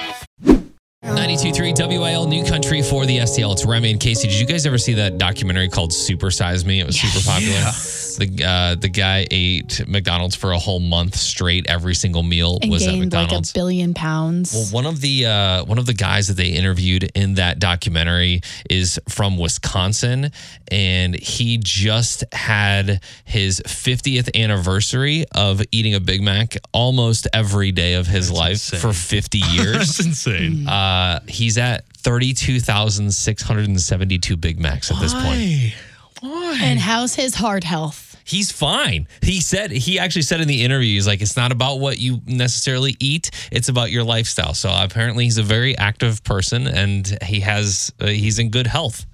[1.34, 3.54] 92.3 WIL New Country for the STL.
[3.54, 4.22] It's Remy and Kasey.
[4.24, 6.80] Did you guys ever see that documentary called Super Size Me?
[6.80, 8.03] It was super popular.
[8.18, 11.68] The uh, the guy ate McDonald's for a whole month straight.
[11.70, 13.54] Every single meal And was at gained like a McDonald's.
[13.54, 14.54] billion pounds.
[14.54, 18.42] Well, one of the uh, one of the guys that they interviewed in that documentary
[18.70, 20.32] is from Wisconsin,
[20.72, 27.96] and he just had his 50th anniversary of eating a Big Mac almost every day
[27.96, 28.80] of his life insane.
[28.80, 29.98] for 50 years.
[29.98, 30.68] That's insane.
[30.68, 35.26] uh, he's at 32,672 Big Macs at this point.
[35.26, 35.74] Why?
[36.22, 36.60] Why?
[36.62, 38.03] and how's his heart health?
[38.26, 39.08] He's fine.
[39.22, 42.22] He said he actually said in the interview, he's like, it's not about what you
[42.26, 44.54] necessarily eat; it's about your lifestyle.
[44.54, 49.06] So apparently, he's a very active person, and he has uh, he's in good health.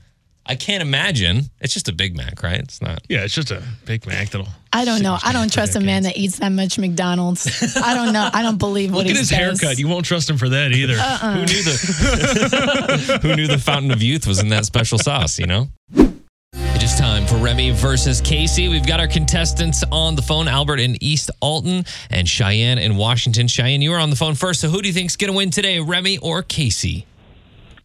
[0.46, 1.44] I can't imagine.
[1.62, 2.60] It's just a Big Mac, right?
[2.60, 3.04] It's not.
[3.08, 4.48] Yeah, it's just a Big Mac that'll.
[4.74, 5.16] I don't know.
[5.22, 7.78] I don't for trust a man that eats that much McDonald's.
[7.78, 8.28] I don't know.
[8.34, 9.38] I don't believe what Look he at his says.
[9.62, 9.78] haircut.
[9.78, 10.96] You won't trust him for that either.
[10.98, 11.34] Uh-uh.
[11.34, 15.38] Who knew the Who knew the fountain of youth was in that special sauce?
[15.38, 15.68] You know.
[17.38, 18.70] Remy versus Kasey.
[18.70, 23.48] We've got our contestants on the phone: Albert in East Alton and Cheyenne in Washington.
[23.48, 24.62] Cheyenne, you are on the phone first.
[24.62, 27.06] So who do you think's going to win today, Remy or Kasey?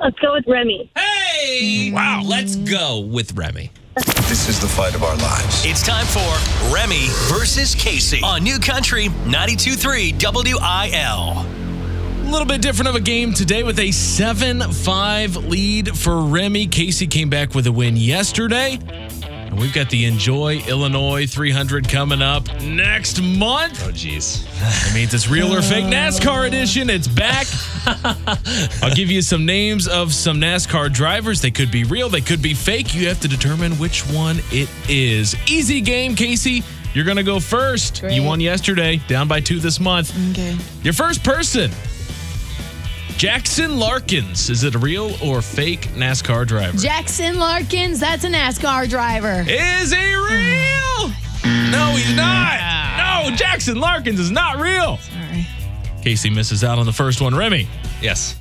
[0.00, 0.90] Let's go with Remy.
[0.96, 1.90] Hey!
[1.92, 2.22] Wow.
[2.24, 3.70] Let's go with Remy.
[3.94, 5.64] This is the fight of our lives.
[5.64, 11.46] It's time for Remy versus Kasey on New Country 92.3 WIL.
[12.26, 16.66] A little bit different of a game today with a 7 5 lead for Remy.
[16.68, 18.78] Kasey came back with a win yesterday.
[19.55, 23.85] And we've got the Enjoy Illinois 300 coming up next month.
[23.87, 24.43] Oh, jeez.
[24.59, 26.90] That means it's real or fake NASCAR edition.
[26.90, 27.47] It's back.
[28.83, 31.40] I'll give you some names of some NASCAR drivers.
[31.40, 32.97] They could be real, they could be fake.
[32.97, 35.37] You have to determine which one it is.
[35.49, 36.64] Easy game, Kasey.
[36.93, 38.01] You're going to go first.
[38.01, 38.14] Great.
[38.14, 40.11] You won yesterday, down by two this month.
[40.33, 40.57] Okay.
[40.83, 41.71] Your first person,
[43.25, 44.51] Jackson Larkins.
[44.51, 46.77] Is it a real or fake NASCAR driver?
[46.77, 49.43] Jackson Larkins, that's a NASCAR driver.
[49.49, 51.09] is he real?
[51.71, 52.59] No, he's not.
[53.31, 54.99] No, Jackson Larkins is not real.
[54.99, 55.47] Sorry.
[56.03, 57.35] Kasey misses out on the first one.
[57.35, 57.67] Remy,
[58.03, 58.37] Yes.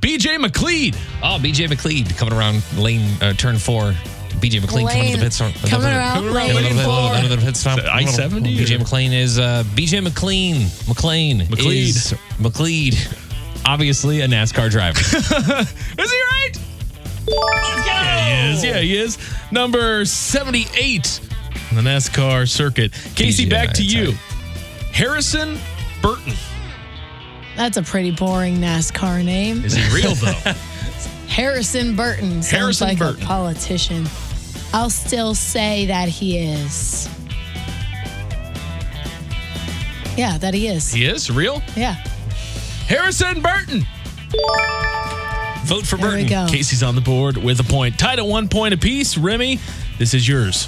[0.00, 0.96] BJ McLeod.
[1.22, 3.92] Oh, BJ McLeod coming around lane uh, turn four.
[4.40, 5.54] BJ McLean coming to the pit stop.
[5.70, 7.14] coming around lane Another pit- four.
[7.14, 7.78] another pit stop.
[7.78, 10.66] I-70 BJ or- McLean is uh, BJ McLean.
[10.88, 11.42] McLean.
[11.42, 11.72] McLeod.
[11.72, 13.26] Is McLeod.
[13.66, 14.98] Obviously a NASCAR driver.
[15.00, 16.50] Is he right?
[17.28, 18.64] Let's Yeah, he is.
[18.64, 19.18] Yeah, he is.
[19.52, 21.20] Number 78
[21.70, 22.90] on the NASCAR circuit.
[22.92, 24.06] Kasey, BJ, back to you.
[24.10, 24.16] right.
[24.92, 25.58] Harrison
[26.02, 26.32] Burton.
[27.56, 29.64] That's a pretty boring NASCAR name.
[29.64, 30.32] Is he real, though?
[31.28, 32.42] Harrison Burton.
[32.42, 33.22] Sounds Harrison like Burton.
[33.22, 34.06] a politician.
[34.72, 37.08] I'll still say that he is.
[40.16, 40.92] Yeah, that he is.
[40.92, 41.62] he is real?
[41.76, 42.02] Yeah.
[42.90, 43.86] Harrison Burton.
[45.64, 46.26] Vote for There we Burton.
[46.26, 46.46] go.
[46.52, 47.96] Kasey's on the board with a point.
[47.96, 49.16] Tied at one point apiece.
[49.16, 49.60] Remy,
[49.98, 50.66] this is yours.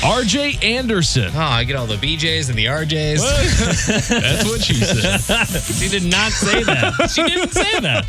[0.00, 1.30] RJ Anderson.
[1.34, 3.18] Oh, I get all the BJs and the RJs.
[4.08, 5.46] That's what she said.
[5.74, 7.10] She did not say that.
[7.10, 8.06] She didn't say that.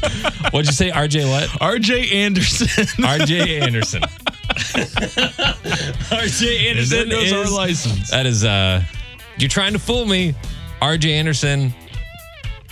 [0.53, 0.89] What'd you say?
[0.89, 1.49] RJ what?
[1.59, 2.67] RJ Anderson.
[3.03, 4.01] RJ Anderson.
[6.13, 8.09] RJ Anderson there goes is our license.
[8.11, 8.81] That is uh
[9.37, 10.33] you're trying to fool me.
[10.81, 11.73] RJ Anderson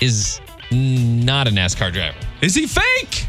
[0.01, 2.17] is not a NASCAR driver.
[2.41, 3.27] Is he fake?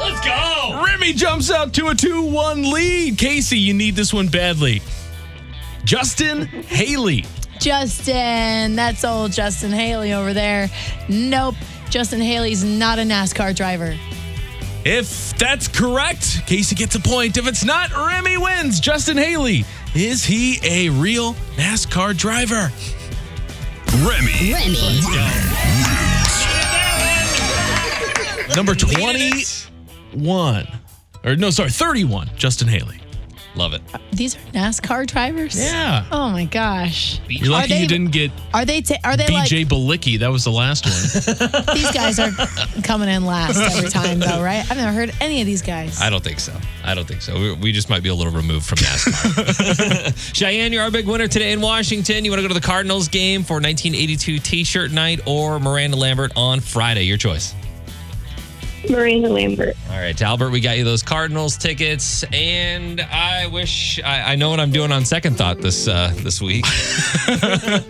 [0.00, 0.82] Let's go.
[0.84, 3.16] Remy jumps out to a 2 1 lead.
[3.16, 4.82] Kasey, you need this one badly.
[5.84, 7.24] Justin Haley.
[7.58, 8.76] Justin.
[8.76, 10.70] That's old Justin Haley over there.
[11.08, 11.54] Nope.
[11.90, 13.96] Justin Haley's not a NASCAR driver.
[14.84, 17.36] If that's correct, Kasey gets a point.
[17.36, 18.78] If it's not, Remy wins.
[18.78, 19.64] Justin Haley.
[19.94, 22.70] Is he a real NASCAR driver?
[24.04, 24.52] Remy.
[24.52, 25.00] remy
[28.54, 30.66] Number 21.
[31.24, 32.30] Or no, sorry, 31.
[32.36, 33.00] Justin Haley.
[33.56, 33.80] Love it.
[34.12, 35.58] These are NASCAR drivers?
[35.58, 36.04] Yeah.
[36.12, 37.20] Oh my gosh.
[37.28, 40.18] You're lucky they- you didn't get Are they ta- are they like BJ Balicki.
[40.18, 40.94] That was the last one.
[41.74, 42.30] these guys are
[42.82, 44.68] coming in last every time though, right?
[44.70, 46.00] I've never heard any of these guys.
[46.00, 46.52] I don't think so.
[46.84, 47.34] I don't think so.
[47.38, 50.34] We, we just might be a little removed from NASCAR.
[50.36, 52.24] Cheyenne, you're our big winner today in Washington.
[52.24, 56.32] You want to go to the Cardinals game for 1982 T-shirt night or Miranda Lambert
[56.36, 57.04] on Friday?
[57.04, 57.54] Your choice.
[58.90, 59.76] Miranda Lambert.
[59.90, 64.50] All right, Albert, we got you those Cardinals tickets, and I wish I, I know
[64.50, 66.64] what I'm doing on second thought this uh, this week.
[66.66, 67.82] I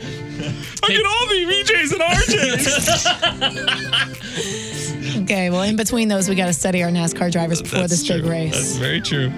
[0.88, 4.26] at all the VJs and RJs.
[5.22, 8.24] Okay, well, in between those, we got to study our NASCAR drivers before this big
[8.24, 8.52] race.
[8.52, 9.32] That's very true.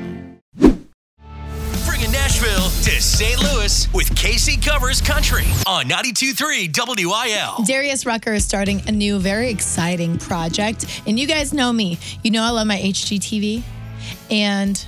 [2.79, 3.43] Bringing Nashville to St.
[3.55, 7.65] Louis with Kasey Covers Country on 92.3 WIL.
[7.67, 11.03] Darius Rucker is starting a new, very exciting project.
[11.07, 11.99] And you guys know me.
[12.23, 13.63] You know I love my HGTV
[14.31, 14.85] and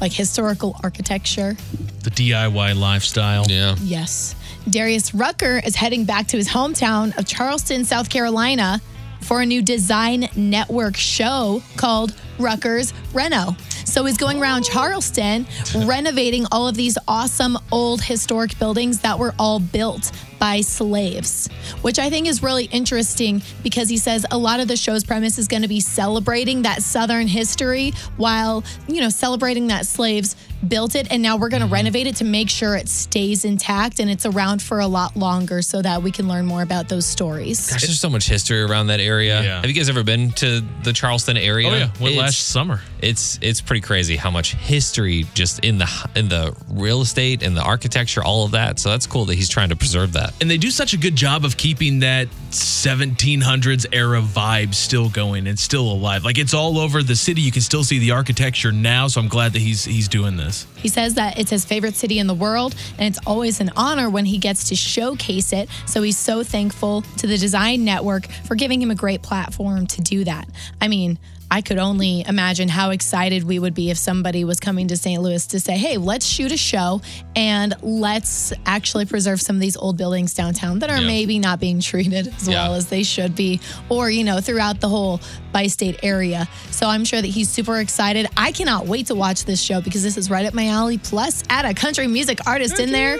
[0.00, 1.56] like historical architecture.
[2.02, 3.44] The DIY lifestyle.
[3.48, 3.76] Yeah.
[3.80, 4.34] Yes.
[4.68, 8.80] Darius Rucker is heading back to his hometown of Charleston, South Carolina
[9.22, 13.56] for a new design network show called Rucker's Reno.
[13.84, 19.34] So he's going around Charleston renovating all of these awesome old historic buildings that were
[19.38, 21.48] all built by slaves,
[21.82, 25.38] which I think is really interesting because he says a lot of the show's premise
[25.38, 30.96] is going to be celebrating that Southern history while, you know, celebrating that slaves built
[30.96, 34.10] it and now we're going to renovate it to make sure it stays intact and
[34.10, 37.70] it's around for a lot longer so that we can learn more about those stories.
[37.70, 39.40] Gosh, there's so much history around that area.
[39.42, 39.60] Yeah.
[39.60, 41.68] Have you guys ever been to the Charleston area?
[41.68, 42.80] Oh yeah, went It's- last summer.
[43.00, 47.56] It's it's pretty crazy how much history just in the in the real estate and
[47.56, 48.80] the architecture, all of that.
[48.80, 50.27] So that's cool that he's trying to preserve that.
[50.28, 55.08] Uh, and they do such a good job of keeping that 1700s era vibe still
[55.08, 56.24] going and still alive.
[56.24, 57.40] Like it's all over the city.
[57.40, 59.08] You can still see the architecture now.
[59.08, 60.66] So I'm glad that he's he's doing this.
[60.76, 64.10] He says that it's his favorite city in the world and it's always an honor
[64.10, 65.68] when he gets to showcase it.
[65.86, 70.00] So he's so thankful to the Design Network for giving him a great platform to
[70.02, 70.48] do that.
[70.80, 71.18] I mean,
[71.50, 75.20] I could only imagine how excited we would be if somebody was coming to St.
[75.22, 77.00] Louis to say, hey, let's shoot a show
[77.34, 81.06] and let's actually preserve some of these old buildings downtown that are Yeah.
[81.06, 82.54] maybe not being treated as Yeah.
[82.68, 85.20] well as they should be, or, you know, throughout the whole
[85.52, 86.46] bi state area.
[86.70, 88.26] So I'm sure that he's super excited.
[88.36, 90.98] I cannot wait to watch this show because this is right up my alley.
[90.98, 93.18] Plus, add a country music artist in there.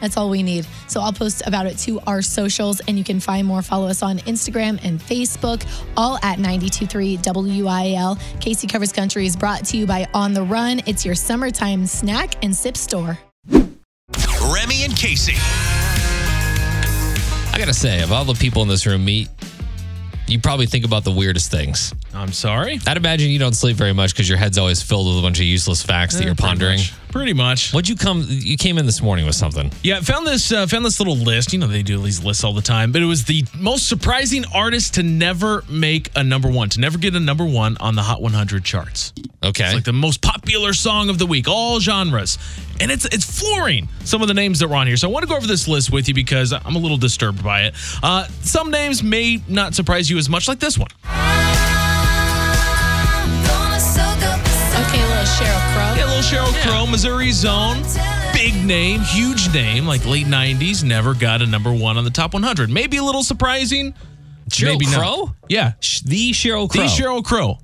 [0.00, 0.66] That's all we need.
[0.88, 3.62] So I'll post about it to our socials and you can find more.
[3.62, 5.64] Follow us on Instagram and Facebook,
[5.96, 8.16] all at 923 WIL.
[8.40, 10.80] Kasey Covers Country is brought to you by On the Run.
[10.86, 13.18] It's your summertime snack and sip store.
[13.48, 15.36] Remy and Kasey.
[17.52, 19.28] I gotta say, of all the people in this room meet,
[20.30, 21.92] you probably think about the weirdest things.
[22.14, 22.78] I'm sorry.
[22.86, 25.38] I'd imagine you don't sleep very much because your head's always filled with a bunch
[25.40, 26.78] of useless facts that you're Pretty pondering.
[26.78, 26.94] much.
[27.10, 27.72] Pretty much.
[27.72, 28.24] What'd you come?
[28.28, 29.72] You came in this morning with something.
[29.82, 31.52] Yeah, I found this uh, found this little list.
[31.52, 34.44] You know they do these lists all the time, but it was the most surprising
[34.54, 38.02] artist to never make a number one, to never get a number one on the
[38.02, 39.12] Hot 100 charts.
[39.42, 39.64] Okay.
[39.64, 42.38] It's like the most popular song of the week, all genres,
[42.80, 44.96] and it's it's flooring some of the names that were on here.
[44.96, 47.44] So I want to go over this list with you because I'm a little disturbed
[47.44, 47.74] by it.
[48.02, 50.88] Uh, some names may not surprise you as much, like this one.
[54.80, 55.94] Okay, little Sheryl Crow.
[55.96, 57.82] Yeah, little Sheryl Crow, Missouri Zone.
[58.32, 62.32] Big name, huge name, like late 90s, never got a number one on the top
[62.32, 62.70] 100.
[62.70, 63.94] Maybe a little surprising.
[64.48, 64.94] Sheryl maybe not.
[64.94, 65.34] Crow?
[65.48, 65.72] Yeah.
[66.04, 66.82] The Sheryl Crow.
[66.82, 67.58] The Sheryl Crow.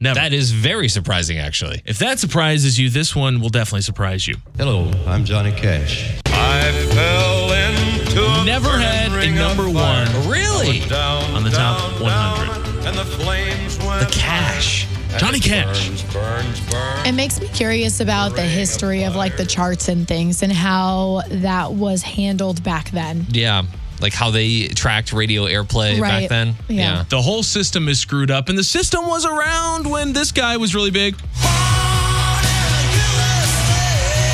[0.00, 0.14] Never.
[0.20, 1.82] That is very surprising, actually.
[1.84, 4.36] if that surprises you, this one will definitely surprise you.
[4.56, 6.20] Hello, I'm Johnny Cash.
[6.26, 10.06] I fell into a Never had a number one.
[10.28, 10.80] Really?
[10.88, 12.46] Down, On the top down, 100.
[12.74, 14.86] down, and the flames went The Cash.
[15.18, 15.88] Johnny Cash.
[15.88, 17.08] Burns, burns, burns.
[17.08, 21.22] It makes me curious about the history of like the charts and things and how
[21.28, 23.26] that was handled back then.
[23.30, 23.62] Yeah.
[24.00, 26.28] Like how they tracked radio airplay back Right.
[26.28, 26.54] then.
[26.68, 27.04] Yeah.
[27.08, 30.74] The whole system is screwed up, and the system was around when this guy was
[30.74, 31.16] really big.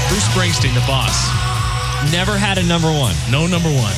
[0.09, 1.27] Bruce Springsteen, the boss.
[2.13, 3.15] Never had a number one.
[3.31, 3.95] No number one.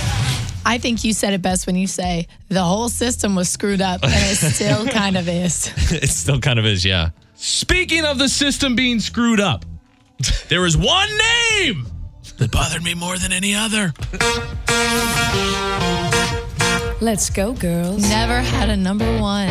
[0.64, 4.02] I think you said it best when you say the whole system was screwed up
[4.02, 5.70] and it still kind of is.
[5.92, 7.10] it still kind of is, yeah.
[7.34, 9.64] Speaking of the system being screwed up,
[10.48, 11.08] there is one
[11.60, 11.86] name
[12.38, 13.92] that bothered me more than any other.
[17.00, 18.02] Let's go, girls.
[18.08, 19.48] Never had a number one.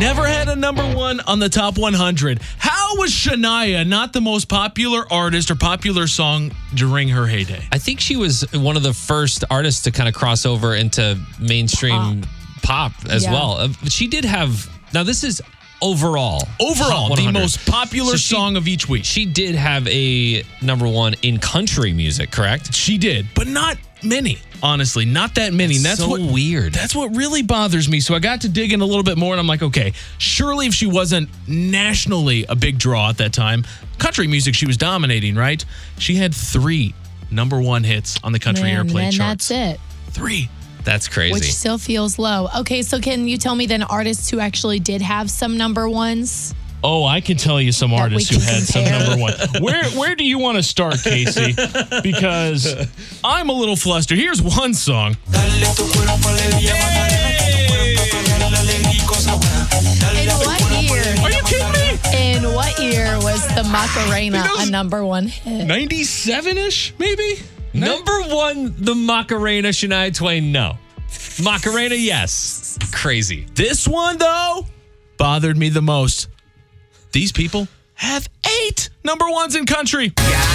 [0.00, 2.40] Never had a number one on the top 100.
[2.58, 7.62] How was Shania not the most popular artist or popular song during her heyday?
[7.70, 11.18] I think she was one of the first artists to kind of cross over into
[11.38, 12.22] mainstream
[12.62, 13.32] pop, as Yeah.
[13.32, 13.52] well.
[13.58, 15.42] Uh, She did have, now this is
[15.82, 16.46] overall.
[16.60, 19.04] Overall, the most popular So she- song of each week.
[19.04, 22.74] She did have a number one in country music, correct?
[22.74, 24.38] She did, but not many.
[24.62, 25.76] Honestly, not that many.
[25.76, 26.74] And that's so what weird.
[26.74, 28.00] That's what really bothers me.
[28.00, 30.66] So I got to dig in a little bit more, and I'm like, okay, surely
[30.66, 33.64] if she wasn't nationally a big draw at that time,
[33.98, 35.64] country music she was dominating, right?
[35.98, 36.94] She had three
[37.30, 39.48] number one hits on the country Man, airplay and charts.
[39.48, 39.80] that's it.
[40.10, 40.50] Three.
[40.84, 41.32] That's crazy.
[41.32, 42.48] Which still feels low.
[42.60, 46.54] Okay, so can you tell me then artists who actually did have some number ones?
[46.82, 49.34] Oh, I can tell you some That artists who can had some number one.
[49.62, 51.54] Where where do you want to start, Kasey?
[52.02, 52.88] Because
[53.22, 54.16] I'm a little flustered.
[54.18, 55.16] Here's one song.
[59.00, 61.02] In what year?
[61.22, 62.36] Are you kidding me?
[62.36, 65.66] In what year was the Macarena It was- a number one hit?
[65.66, 67.40] 97 ish, maybe?
[67.72, 70.76] Number one, the Macarena, Shania Twain, no.
[71.42, 72.78] Macarena, yes.
[72.92, 73.46] Crazy.
[73.54, 74.66] This one, though,
[75.16, 76.28] bothered me the most.
[77.12, 78.28] These people have
[78.62, 80.12] eight number ones in country.
[80.16, 80.49] Florida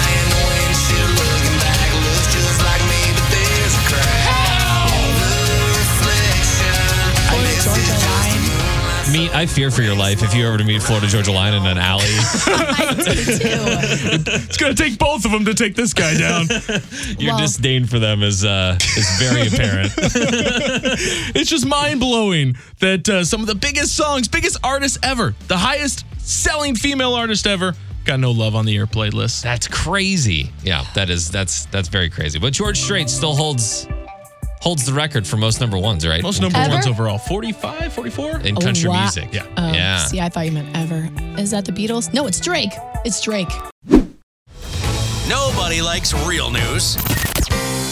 [9.16, 11.64] Meet, I fear for your life if you ever to meet Florida Georgia Line in
[11.64, 12.02] an alley.
[12.04, 14.30] I do too.
[14.44, 16.48] It's going to take both of them to take this guy down.
[17.18, 19.92] Your Well- disdain for them is uh, is very apparent.
[21.34, 25.56] it's just mind blowing that uh, some of the biggest songs, biggest artists ever, the
[25.56, 27.72] highest selling female artist ever,
[28.04, 29.42] got no love on the airplay list.
[29.42, 30.52] That's crazy.
[30.62, 32.38] Yeah, that is that's that's very crazy.
[32.38, 33.88] But George Strait still holds
[34.60, 36.22] holds the record for most number ones, right?
[36.22, 36.74] Most number Ever?
[36.74, 38.40] ones overall 45, 44?
[38.40, 39.02] in country wow.
[39.02, 39.32] music.
[39.32, 39.46] Yeah.
[39.56, 39.98] Oh, Yeah.
[40.06, 41.08] See, I thought you meant ever.
[41.40, 42.12] Is that the Beatles?
[42.12, 42.72] No, it's Drake.
[43.04, 43.50] It's Drake.
[45.28, 46.94] Nobody likes real news.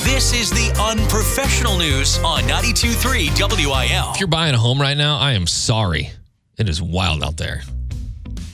[0.05, 3.31] This is the unprofessional news on 92.3
[3.66, 4.12] WIL.
[4.14, 6.11] If you're buying a home right now, I am sorry.
[6.59, 7.62] It is wild out there.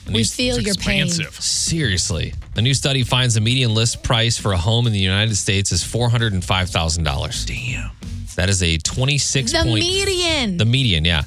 [0.07, 1.05] A We new- feel your pain.
[1.05, 1.35] Expansive.
[1.41, 2.33] Seriously.
[2.55, 5.71] A new study finds the median list price for a home in the United States
[5.71, 7.45] is $405,000.
[7.45, 7.91] Damn.
[8.35, 10.57] That is a 26 The point median.
[10.57, 11.23] the median, yeah.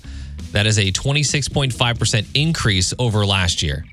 [0.52, 3.84] That is a 26.5% increase over last year.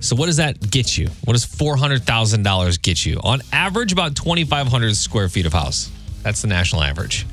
[0.00, 1.08] So, what does that get you?
[1.24, 3.20] What does $400,000 get you?
[3.24, 5.90] On average, about 2,500 square feet of house.
[6.22, 7.26] That's the national average.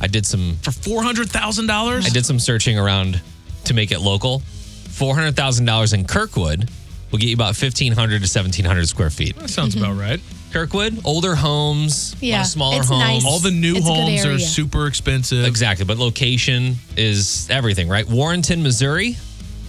[0.00, 2.04] I did some For $400,000?
[2.06, 3.20] I did some searching around
[3.64, 4.40] to make it local.
[4.88, 6.70] $400,000 in Kirkwood
[7.10, 9.36] will get you about 1,500 to 1,700 square feet.
[9.36, 10.20] That sounds about right.
[10.58, 13.00] Kirkwood, older homes, Yeah, yeah, smaller it's homes.
[13.00, 13.24] nice.
[13.26, 15.44] All the new It's homes are super expensive.
[15.44, 18.06] Exactly, but location is everything, right?
[18.08, 19.16] Warrenton, Missouri,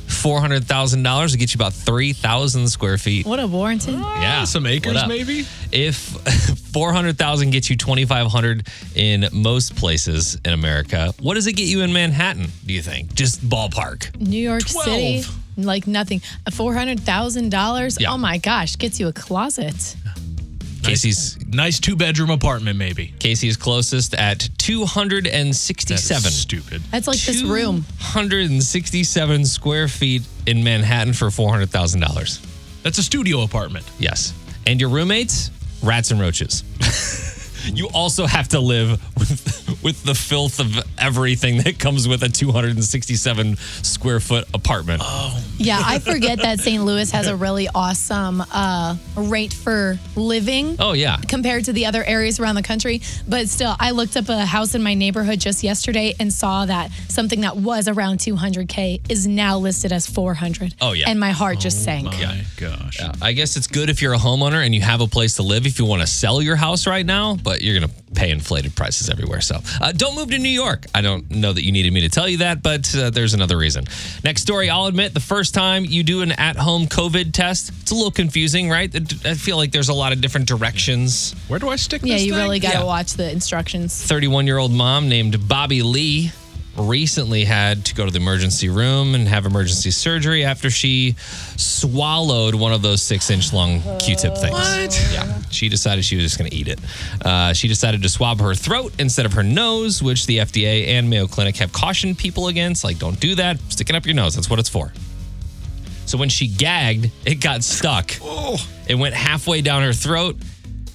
[0.07, 3.25] $400,000 will get you about 3,000 square feet.
[3.25, 3.95] What a Warrington.
[3.97, 5.47] Ah, yeah, some what acres, maybe?
[5.71, 5.97] If
[6.71, 11.93] 400,000 gets you 2,500 in most places in America, what does it get you in
[11.93, 13.15] Manhattan, do you think?
[13.15, 14.15] Just ballpark.
[14.21, 14.85] New York 12.
[14.85, 15.23] City,
[15.57, 16.21] like nothing.
[16.51, 17.97] Four hundred thousand dollars.
[18.07, 19.95] Oh my gosh, gets you a closet.
[20.85, 23.13] Kasey's Nice two bedroom apartment, maybe.
[23.19, 26.23] Kasey's closest at 267.
[26.23, 26.81] That is stupid.
[26.91, 27.85] That's like this room.
[27.99, 32.83] 167 square feet in Manhattan for $400,000.
[32.83, 33.85] That's a studio apartment.
[33.99, 34.33] Yes.
[34.67, 36.63] And your roommates, rats and roaches.
[37.73, 42.27] you also have to live with, with the filth of everything that comes with a
[42.27, 44.99] 267 square foot apartment.
[45.05, 45.39] Oh.
[45.57, 46.83] Yeah, I forget that St.
[46.83, 50.75] Louis has a really awesome uh, rate for living.
[50.79, 51.17] Oh, yeah.
[51.17, 53.01] Compared to the other areas around the country.
[53.27, 56.89] But still, I looked up a house in my neighborhood just yesterday and saw that
[57.07, 60.73] something that was around 200K is now listed as 400.
[60.81, 61.11] Oh, yeah.
[61.11, 62.07] And my heart just sank.
[62.07, 62.99] Oh my gosh.
[62.99, 65.43] Yeah, I guess it's good if you're a homeowner and you have a place to
[65.43, 68.31] live if you want to sell your house right now, but you're going to pay
[68.31, 69.41] inflated prices everywhere.
[69.41, 70.85] So uh, don't move to New York.
[70.95, 73.57] I don't know that you needed me to tell you that, but uh, there's another
[73.57, 73.85] reason.
[74.23, 77.91] Next story, I'll admit the first time you do an at home COVID test, it's
[77.91, 78.93] a little confusing, right?
[79.25, 81.33] I feel like there's a lot of different directions.
[81.47, 82.41] Where do I stick Yeah, this you thing?
[82.43, 82.83] really got to Yeah.
[82.85, 84.01] watch the instructions.
[84.03, 86.31] 31 year old mom named Bobby Lee
[86.77, 91.15] recently had to go to the emergency room and have emergency surgery after she
[91.57, 94.53] swallowed one of those six inch long Q tip things.
[94.53, 95.09] What?
[95.11, 95.41] Yeah.
[95.49, 96.79] She decided she was just going to eat it.
[97.23, 101.09] Uh, she decided to swab her throat instead of her nose, which the FDA and
[101.09, 102.83] Mayo Clinic have cautioned people against.
[102.83, 103.59] Like, don't do that.
[103.69, 104.35] Stick it up your nose.
[104.35, 104.91] That's what it's for.
[106.05, 108.11] So when she gagged, it got stuck.
[108.21, 108.57] Oh.
[108.87, 110.37] It went halfway down her throat,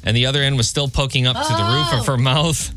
[0.04, 2.72] and the other end was still poking up to the roof of her mouth.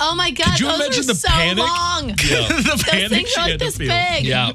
[0.00, 1.58] Oh my God, Could you those imagine are the so panic?
[1.64, 2.06] long.
[2.08, 3.88] the Those panic things she are like had to this feel.
[3.88, 4.24] big.
[4.24, 4.52] Yeah.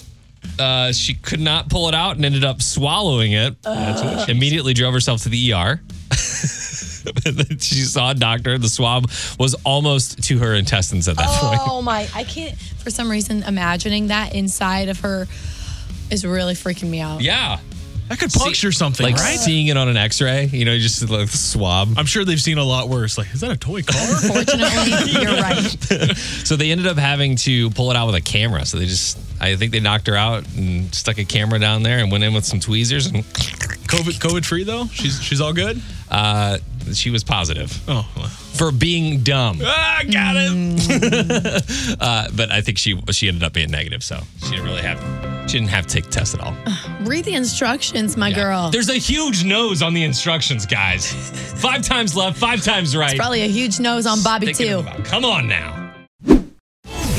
[0.57, 3.61] Uh, she could not pull it out and ended up swallowing it.
[3.63, 5.81] That's what she Immediately drove herself to the ER.
[7.59, 8.57] She saw a doctor.
[8.57, 11.61] The swab was almost to her intestines at that point.
[11.65, 15.25] Oh my, I can't, for some reason, imagining that inside of her
[16.11, 17.21] is really freaking me out.
[17.21, 17.59] Yeah.
[18.09, 19.37] That could puncture something, Like right?
[19.37, 21.89] seeing it on an x ray, you know, just like swab.
[21.95, 23.17] I'm sure they've seen a lot worse.
[23.17, 24.01] Like, is that a toy car?
[24.17, 25.77] Fortunately, you're right.
[26.49, 28.65] So they ended up having to pull it out with a camera.
[28.65, 31.99] So they just, I think they knocked her out and stuck a camera down there
[31.99, 34.87] and went in with some tweezers and COVID COVID free though.
[34.87, 35.79] She's she's all good.
[36.09, 36.57] uh,
[36.93, 38.01] she was positive Oh,
[38.55, 39.59] for being dumb.
[39.63, 41.95] ah, got it.
[41.99, 44.99] Uh, but I think she she ended up being negative, so she didn't really have
[45.49, 46.55] she didn't have to take the test at all.
[47.01, 48.35] Read the instructions, my Yeah.
[48.35, 48.69] girl.
[48.69, 51.11] There's a huge nose on the instructions, guys.
[51.61, 53.17] five times left, five times right.
[53.17, 54.81] Probably a huge nose on Bobby, Stick too.
[54.83, 55.03] the.
[55.03, 55.75] Come on now.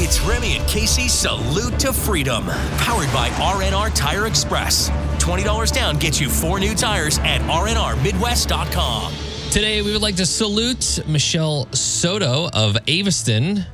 [0.02, 2.44] It's Remy and Kasey Salute to Freedom,
[2.78, 4.88] powered by RNR Tire Express.
[5.18, 9.12] $20 down gets you four new tires at rnrmidwest.com.
[9.50, 13.64] Today we would like to salute Michelle Soto of Aviston.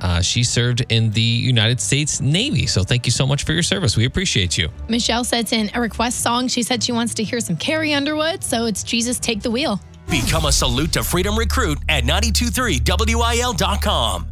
[0.00, 3.62] Uh, she served in the United States Navy, so thank you so much for your
[3.62, 3.96] service.
[3.96, 4.68] We appreciate you.
[4.88, 6.48] Michelle sent in a request song.
[6.48, 9.80] She said she wants to hear some Carrie Underwood, so it's Jesus Take the Wheel.
[10.08, 14.26] Become a Salute to Freedom recruit at 923WIL.com.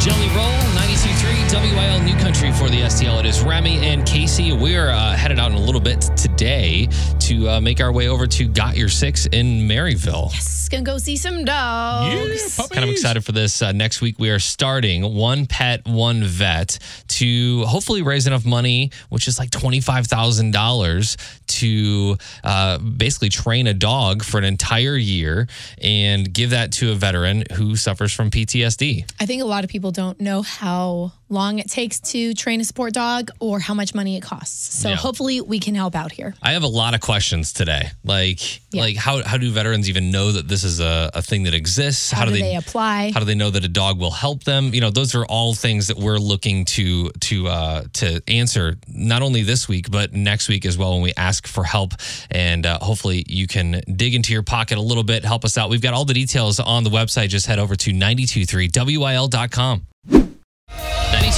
[0.00, 0.79] Jelly Roll, 92.3
[1.52, 3.18] WIL New Country for the STL.
[3.18, 4.56] It is Remy and Kasey.
[4.56, 6.86] We're uh, headed out in a little bit today
[7.18, 10.32] to uh, make our way over to Got Your Six in Maryville.
[10.32, 12.56] Yes, gonna go see some dogs.
[12.70, 13.62] Kind of excited for this.
[13.62, 18.92] Uh, next week, we are starting One Pet, One Vet to hopefully raise enough money,
[19.08, 25.48] which is like $25,000, to uh, basically train a dog for an entire year
[25.82, 29.10] and give that to a veteran who suffers from PTSD.
[29.18, 32.64] I think a lot of people don't know how long it takes to train a
[32.64, 34.78] sport dog or how much money it costs.
[34.80, 34.96] So Yeah.
[34.96, 36.34] hopefully we can help out here.
[36.42, 37.90] I have a lot of questions today.
[38.04, 38.40] Like,
[38.72, 38.82] Yeah.
[38.82, 42.10] like how, how do veterans even know that this is a, a thing that exists?
[42.10, 43.12] How, do they, apply?
[43.14, 44.74] How do they know that a dog will help them?
[44.74, 49.22] You know, those are all things that we're looking to to uh, to answer not
[49.22, 51.94] only this week but next week as well when we ask for help.
[52.30, 55.70] And uh, hopefully you can dig into your pocket a little bit, help us out.
[55.70, 57.28] We've got all the details on the website.
[57.28, 59.86] Just head over to 923wil.com.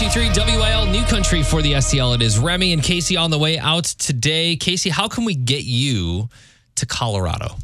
[0.03, 2.16] 92.3 92.3 WIL New Country for the STL.
[2.16, 4.57] It is Remy and Kasey on the way out today.
[4.57, 6.28] Kasey, how can we get you
[6.74, 7.55] to Colorado?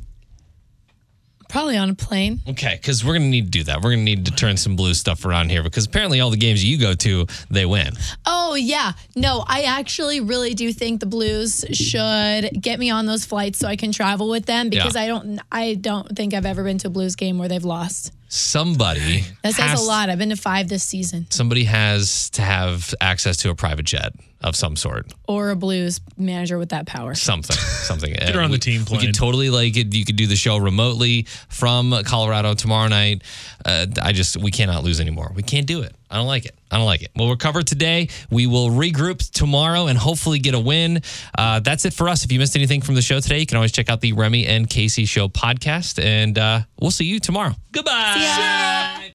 [1.49, 2.39] Probably on a plane.
[2.49, 3.79] Okay, because we're going to need to do that.
[3.79, 6.37] We're going to need to turn some blue stuff around here because apparently all the
[6.37, 7.95] games you go to, they win.
[8.25, 13.25] Oh yeah, no, I actually really do think the Blues should get me on those
[13.25, 15.03] flights so I can travel with them because Yeah.
[15.03, 18.13] I don't, I don't think I've ever been to a Blues game where they've lost.
[18.29, 20.11] Somebody That says has- a lot.
[20.11, 24.13] I've been to five this season, Somebody has to have access to a private jet
[24.41, 25.13] of some sort.
[25.27, 27.15] or a Blues manager with that power.
[27.15, 28.13] something, something.
[28.15, 29.01] Get her on the team We plane.
[29.01, 29.93] could totally like it.
[29.95, 33.23] You could do the show remotely from Colorado tomorrow night.
[33.65, 35.33] Uh, I just we cannot lose anymore.
[35.35, 35.95] We can't do it.
[36.11, 36.55] I don't like it.
[36.71, 37.11] I don't like it.
[37.17, 38.09] Well We'll recover today.
[38.31, 41.03] We will regroup tomorrow and hopefully get a win.
[41.37, 42.25] Uh, that's it for us.
[42.25, 44.47] If you missed anything from the show today, you can always check out the Remy
[44.47, 47.53] and Kasey Show podcast, and uh, we'll see you tomorrow.
[47.73, 49.05] Goodbye.